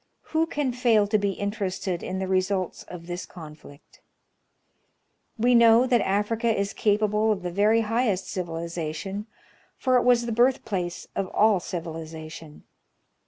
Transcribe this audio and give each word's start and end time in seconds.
Who 0.33 0.47
can 0.47 0.73
fail 0.73 1.05
to 1.05 1.19
be 1.19 1.33
interested 1.33 2.01
in 2.01 2.17
the 2.17 2.27
results 2.27 2.81
of 2.87 3.05
this 3.05 3.27
conflict? 3.27 4.01
We 5.37 5.53
know 5.53 5.85
that 5.85 6.01
Africa 6.01 6.51
is 6.51 6.73
capable 6.73 7.31
of 7.31 7.43
the 7.43 7.51
very 7.51 7.81
highest 7.81 8.25
civilization, 8.27 9.27
for 9.77 9.97
it 9.97 10.03
was 10.03 10.25
the 10.25 10.31
birth 10.31 10.65
place 10.65 11.05
of 11.15 11.27
all 11.27 11.59
civilization. 11.59 12.63